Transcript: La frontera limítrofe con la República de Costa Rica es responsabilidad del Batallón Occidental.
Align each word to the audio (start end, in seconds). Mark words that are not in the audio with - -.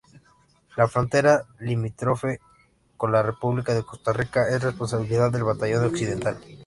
La 0.77 0.87
frontera 0.87 1.45
limítrofe 1.59 2.39
con 2.97 3.11
la 3.11 3.21
República 3.21 3.75
de 3.75 3.83
Costa 3.83 4.11
Rica 4.11 4.49
es 4.49 4.63
responsabilidad 4.63 5.31
del 5.31 5.43
Batallón 5.43 5.85
Occidental. 5.85 6.39